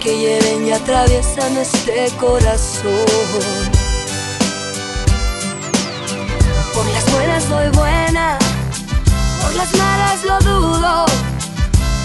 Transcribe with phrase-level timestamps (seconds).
[0.00, 2.92] que hieren y atraviesan este corazón.
[6.74, 8.38] Por las buenas soy buena,
[9.42, 11.06] por las malas lo dudo.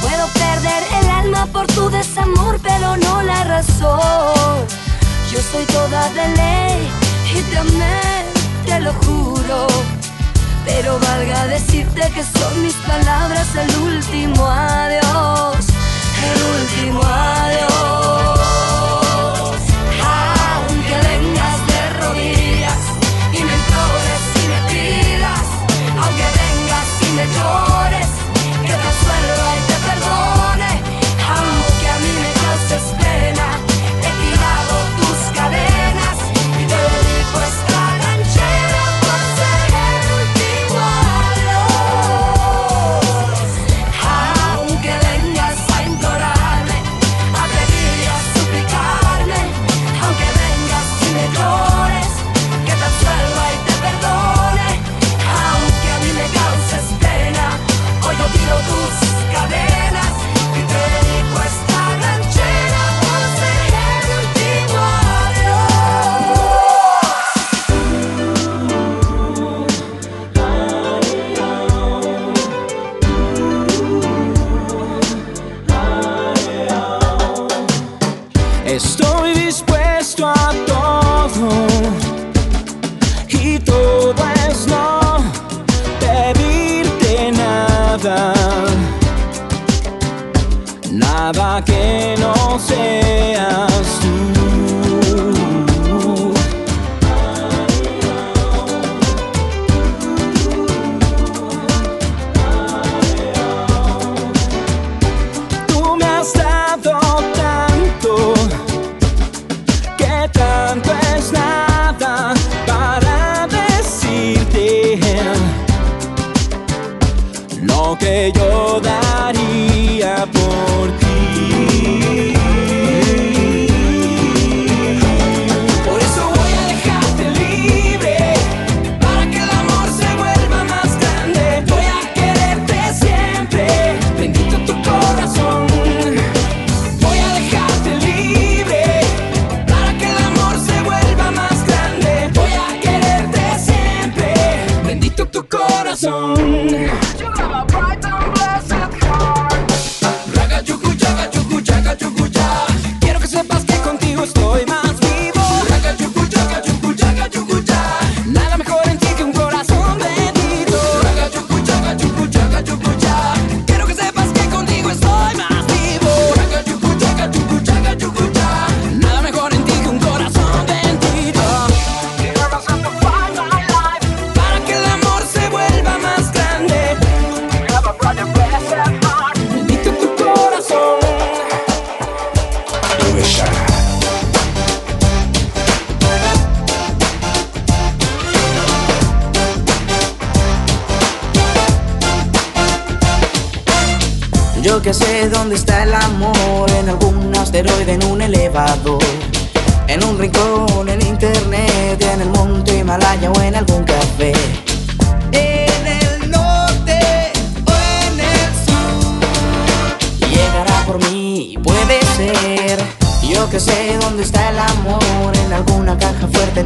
[0.01, 4.65] Puedo perder el alma por tu desamor, pero no la razón.
[5.31, 6.89] Yo soy toda de ley
[7.35, 8.25] y te amé,
[8.65, 9.67] te lo juro.
[10.65, 15.65] Pero valga decirte que son mis palabras el último adiós,
[16.31, 17.42] el último adiós.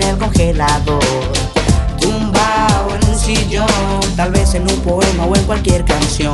[0.07, 1.03] el congelador.
[1.99, 3.67] Tumbado en un sillón,
[4.15, 6.33] tal vez en un poema o en cualquier canción.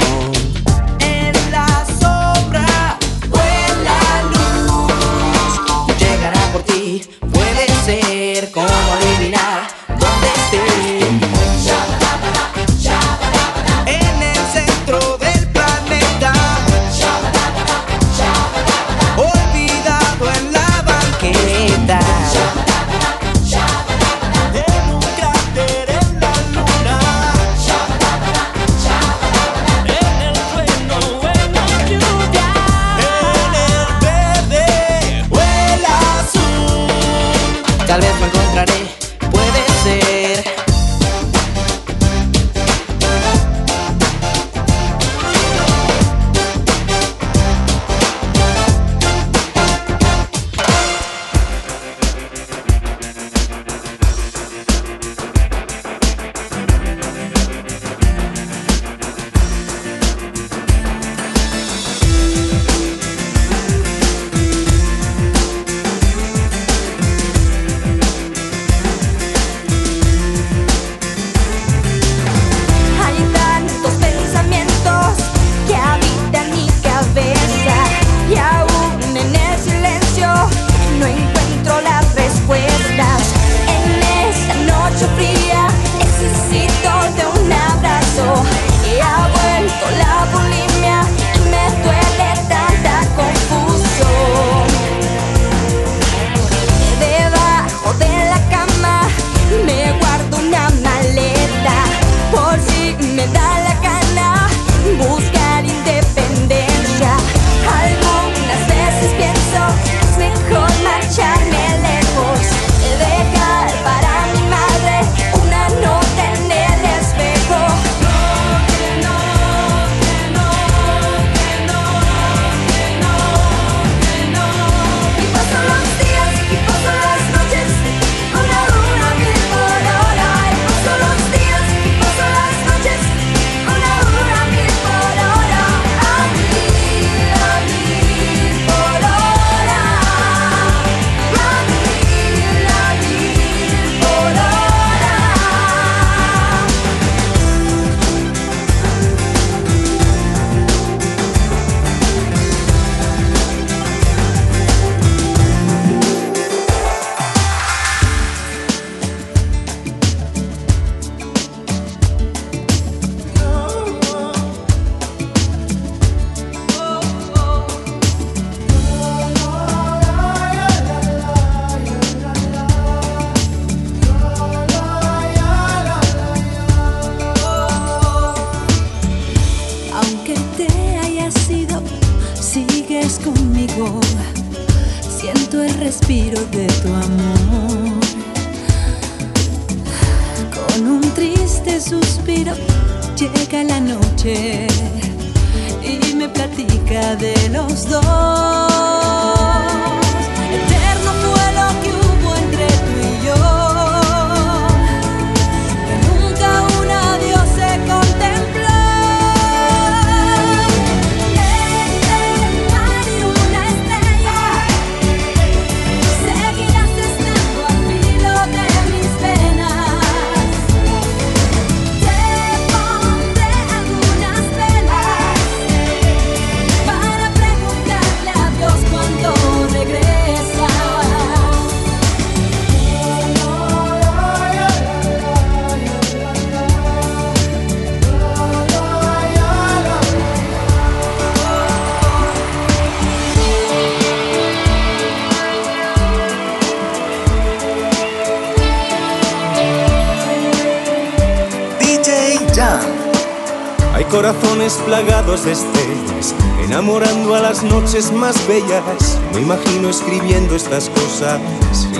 [258.53, 261.41] Me imagino escribiendo estas cosas
[261.71, 261.99] sin ti.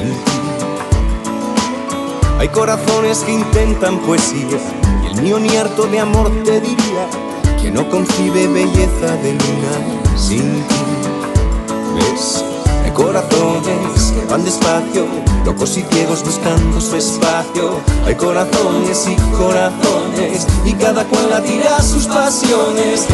[2.37, 4.59] Hay corazones que intentan poesía
[5.03, 7.09] y el mío ni harto de amor te diría
[7.59, 10.75] que no concibe belleza de luna sin ti.
[11.95, 12.45] ¿Ves?
[12.85, 15.07] Hay corazones que van despacio,
[15.45, 17.79] locos y ciegos buscando su espacio.
[18.05, 23.07] Hay corazones y corazones y cada cual latirá sus pasiones.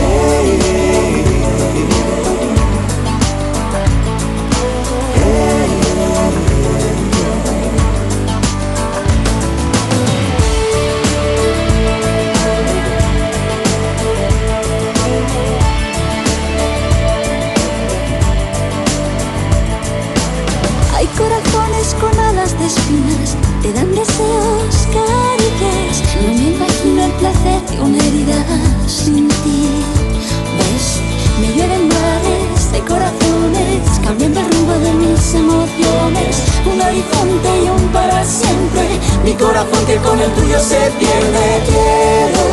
[36.65, 38.99] un horizonte y un para siempre.
[39.23, 42.43] Mi corazón que con el tuyo se pierde, quiero,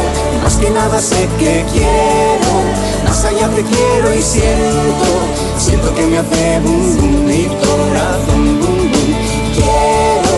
[0.42, 2.52] más que nada sé que quiero,
[3.04, 5.08] más allá te quiero y siento,
[5.58, 9.14] siento que me hace bum bum mi corazón bum bum.
[9.54, 10.34] Quiero,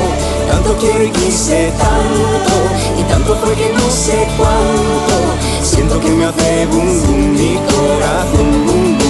[0.51, 2.55] tanto quiero y quise tanto,
[2.99, 5.17] y tanto fue que no sé cuánto,
[5.63, 9.08] siento que me hace bum bum mi corazón bum bum.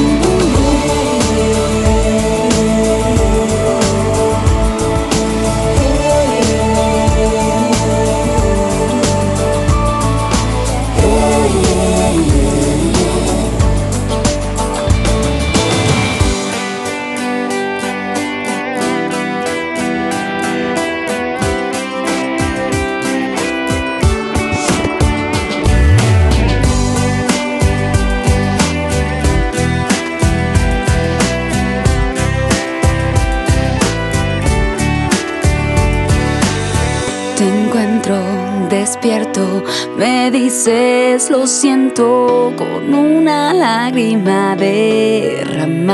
[39.97, 45.85] Me dices lo siento con una lágrima derramas.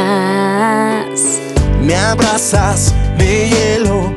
[1.83, 4.13] Me abrazas de hielo,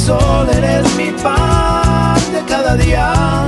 [0.00, 3.39] sol, eres mi pan de cada día.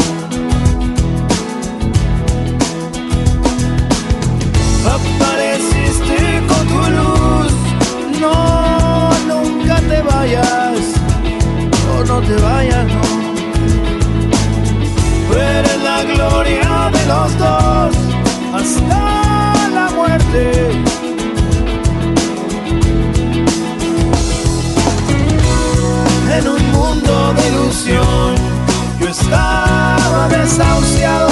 [30.29, 31.32] Desahuciado,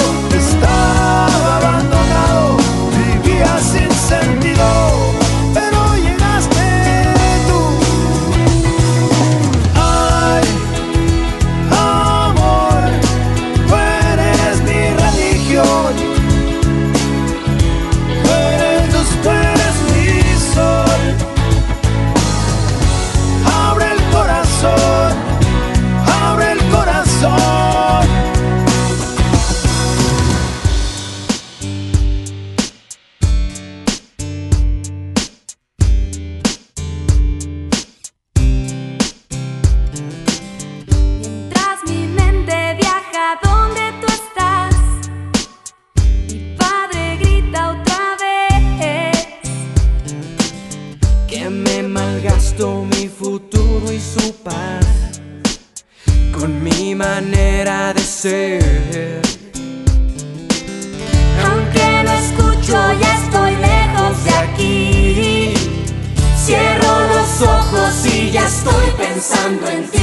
[69.59, 70.00] buen fin.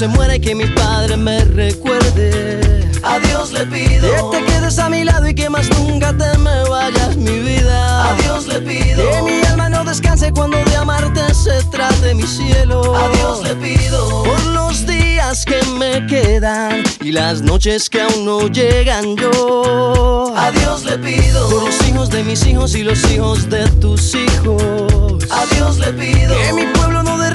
[0.00, 2.88] Se muera y que mi padre me recuerde.
[3.02, 6.38] A Dios le pido que te quedes a mi lado y que más nunca te
[6.38, 8.10] me vayas mi vida.
[8.10, 12.22] A Dios le pido que mi alma no descanse cuando de amarte se trate mi
[12.22, 12.96] cielo.
[12.96, 18.24] A Dios le pido por los días que me quedan y las noches que aún
[18.24, 20.32] no llegan yo.
[20.34, 24.14] A Dios le pido por los hijos de mis hijos y los hijos de tus
[24.14, 25.30] hijos.
[25.30, 26.79] A Dios le pido que mi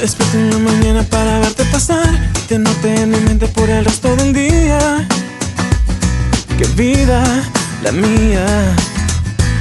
[0.00, 2.08] Despierto en la mañana para verte pasar
[2.48, 5.06] te noté en mi mente por el resto del día.
[6.56, 7.22] Qué vida
[7.82, 8.44] la mía.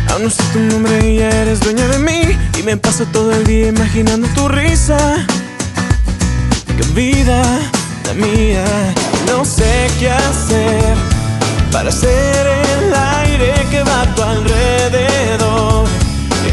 [0.09, 2.21] Aún no sé tu nombre y ya eres dueña de mí.
[2.57, 4.97] Y me paso todo el día imaginando tu risa.
[6.77, 7.43] Qué vida
[8.05, 8.65] la mía.
[9.27, 10.95] No sé qué hacer
[11.71, 15.85] para ser el aire que va a tu alrededor.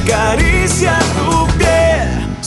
[0.05, 1.76] Que acaricia tu piel.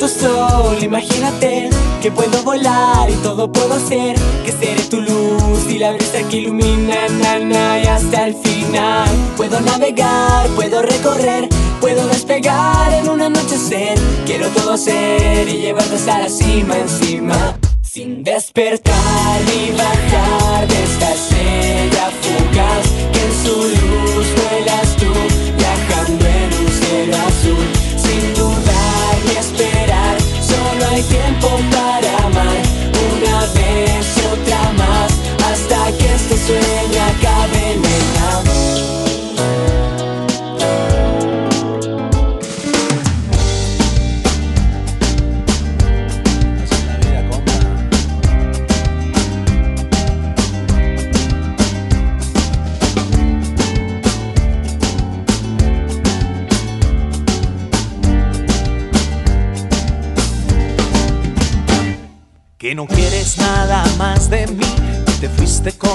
[0.00, 1.68] tu sol, imagínate
[2.00, 4.16] que puedo volar y todo puedo hacer.
[4.46, 9.08] Que seré tu luz y la brisa que ilumina na, y hasta el final.
[9.36, 11.50] Puedo navegar, puedo recorrer,
[11.82, 13.98] puedo despegar en un anochecer.
[14.24, 17.58] Quiero todo hacer y llevarte hasta la cima encima.
[17.82, 23.79] Sin despertar ni bajar de esta estrella fugaz que en su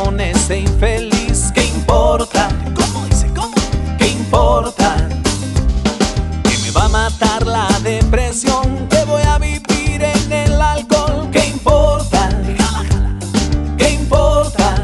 [0.03, 1.51] con ese infeliz.
[1.53, 2.49] ¿Qué importa?
[2.75, 3.27] ¿Cómo dice?
[3.36, 3.53] ¿Cómo?
[3.97, 4.95] ¿Qué importa?
[6.43, 11.29] Que me va a matar la depresión, que voy a vivir en el alcohol.
[11.31, 12.29] ¿Qué importa?
[13.77, 14.75] ¿Qué importa?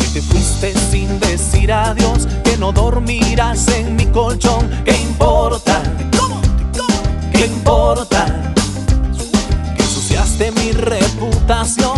[0.00, 4.70] Que te fuiste sin decir adiós, que no dormirás en mi colchón.
[4.84, 5.82] ¿Qué importa?
[7.32, 8.26] ¿Qué importa?
[9.76, 11.97] que ensuciaste mi reputación,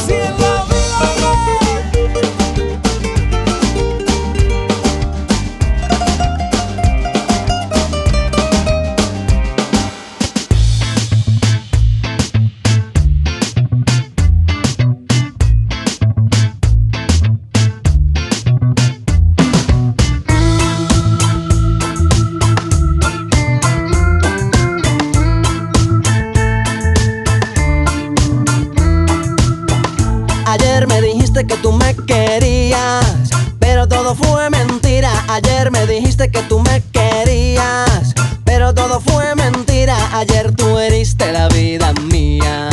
[35.43, 38.13] Ayer me dijiste que tú me querías,
[38.45, 39.95] pero todo fue mentira.
[40.13, 42.69] Ayer tú heriste la vida mía.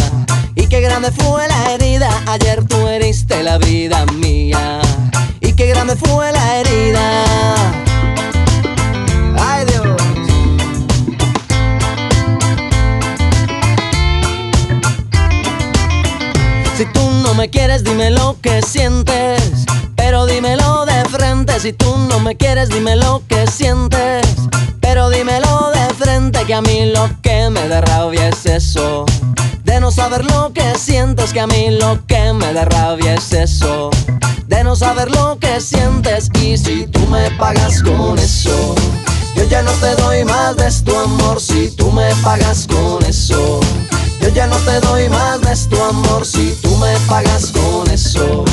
[0.55, 2.11] Y qué grande fue la herida.
[2.27, 4.81] Ayer tú heriste la vida mía.
[5.41, 7.25] Y qué grande fue la herida.
[9.39, 10.03] Ay Dios.
[16.77, 19.65] Si tú no me quieres, dime lo que sientes.
[19.97, 20.88] Pero dímelo
[21.61, 24.25] Si tú no me quieres, dime lo que sientes.
[24.81, 26.45] Pero dímelo de frente.
[26.45, 29.05] Que a mí lo que me da rabia es eso.
[29.65, 31.33] De no saber lo que sientes.
[31.33, 33.91] Que a mí lo que me da rabia es eso.
[34.47, 36.31] De no saber lo que sientes.
[36.41, 38.77] Y si tú me pagas con eso.
[39.35, 43.59] Yo ya no te doy más de tu amor si tú me pagas con eso.
[44.21, 48.45] Yo ya no te doy más de tu amor si tú me pagas con eso.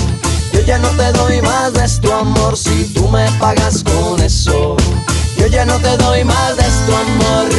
[0.65, 4.75] Ya no te doy más de tu amor si tú me pagas con eso.
[5.37, 7.49] Yo ya no te doy más de tu amor.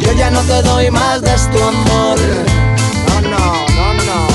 [0.00, 2.18] Yo ya no te doy más de tu amor.
[3.08, 3.38] No, no,
[3.74, 4.26] no, no.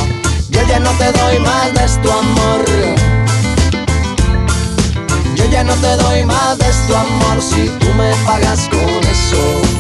[0.49, 2.65] Yo ya no te doy más de tu amor.
[5.35, 9.70] Yo ya no te doy más de tu amor si tú me pagas con eso.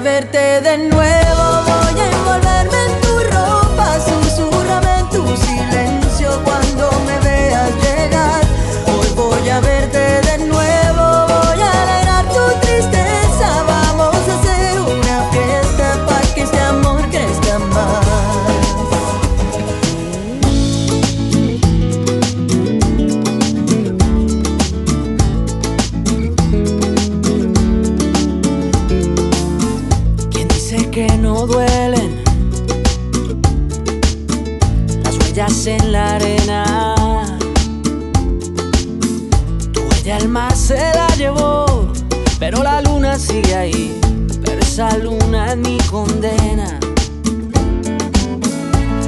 [0.00, 1.77] Verte de nuevo,
[44.78, 46.78] esa luna es mi condena.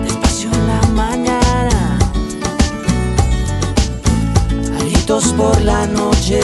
[0.02, 1.98] Despacio en la mañana,
[4.80, 6.40] gritos por la noche.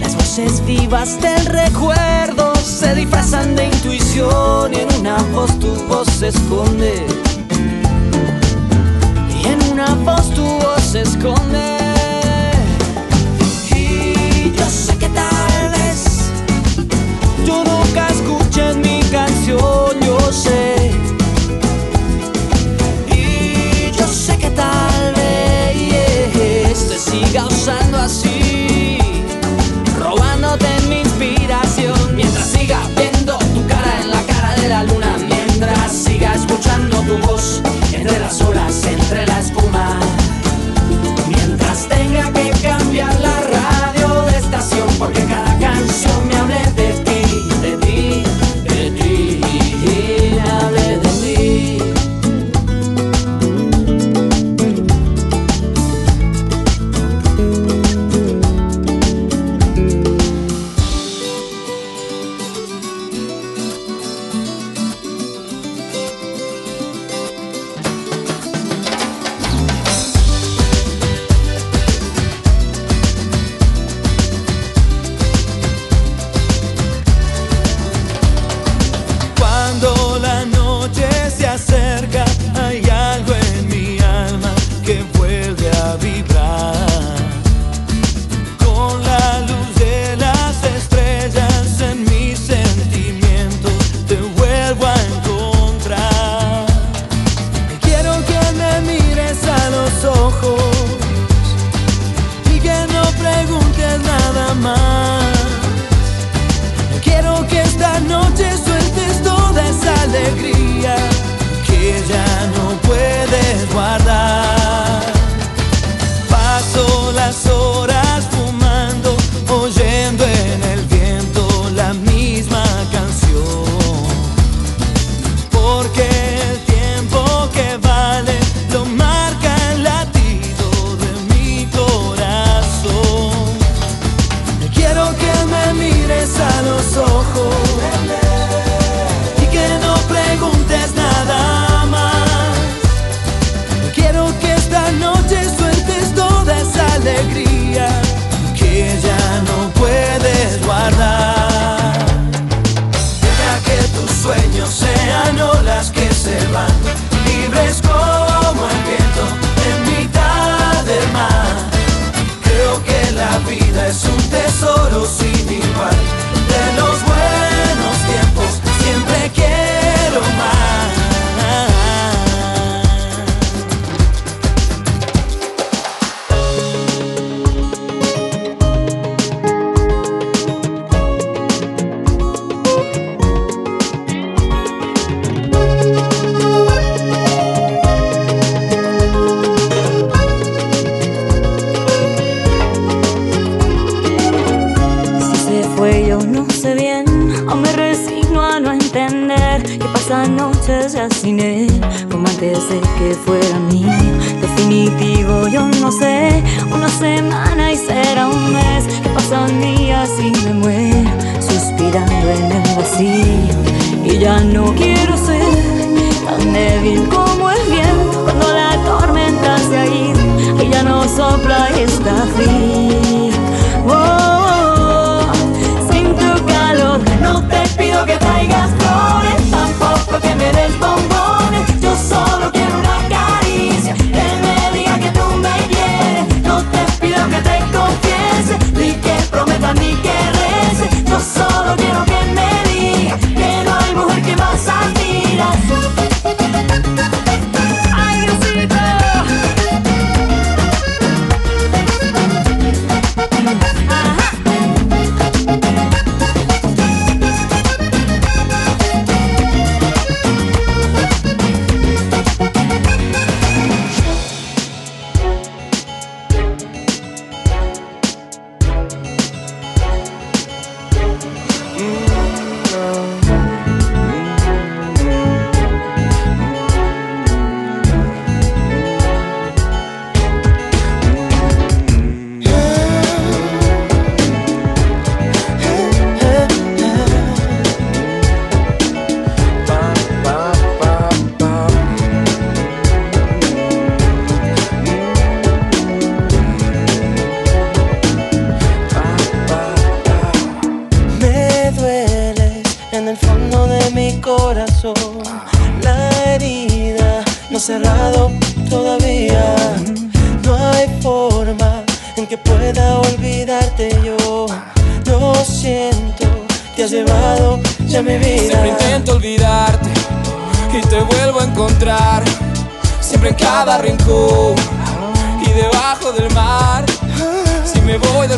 [0.00, 6.08] Las voces vivas del recuerdo se disfrazan de intuición y en una voz tu voz
[6.08, 7.06] se esconde.
[9.28, 11.73] Y en una voz tu voz se esconde.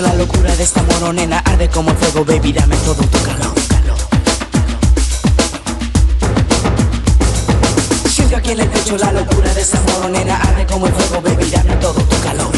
[0.00, 1.38] la locura de esta moronena.
[1.38, 3.54] Arde como fuego, baby, dame todo tu calor
[8.08, 10.36] Siento aquí en el pecho la locura de esa moronena.
[10.36, 12.49] Arde como el fuego, baby, dame todo tu calor.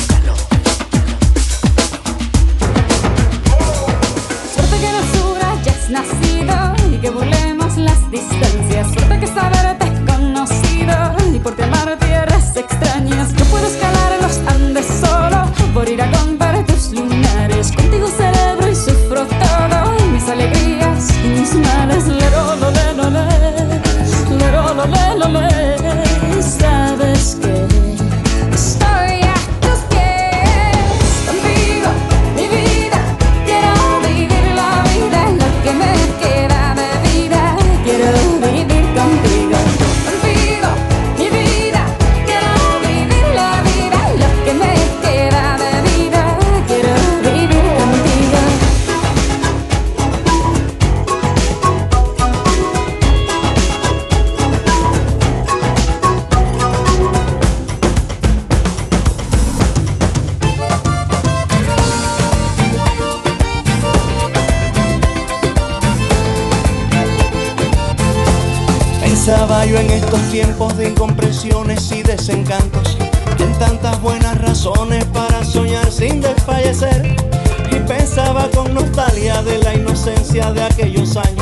[79.45, 81.42] de la inocencia de aquellos años.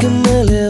[0.00, 0.69] can live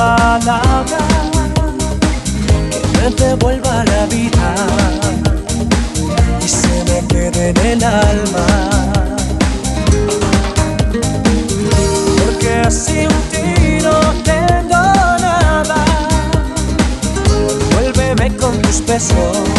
[0.00, 0.98] palabra
[2.70, 4.54] que me devuelva la vida
[6.42, 8.46] y se me quede en el alma.
[12.18, 13.98] Porque sin ti no
[14.30, 14.82] tengo
[15.28, 15.84] nada.
[17.72, 19.49] Vuélveme con tus besos.